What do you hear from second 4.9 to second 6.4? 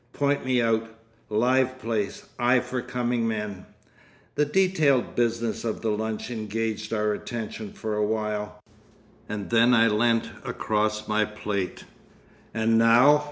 business of the lunch